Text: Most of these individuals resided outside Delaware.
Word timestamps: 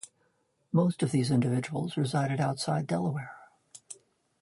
Most 0.71 1.03
of 1.03 1.11
these 1.11 1.29
individuals 1.29 1.95
resided 1.95 2.39
outside 2.39 2.87
Delaware. 2.87 3.35